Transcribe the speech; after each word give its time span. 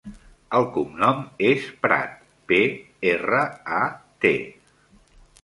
El 0.59 0.63
cognom 0.77 1.19
és 1.49 1.67
Prat: 1.83 2.15
pe, 2.53 2.59
erra, 3.13 3.45
a, 3.83 3.85
te. 4.27 4.35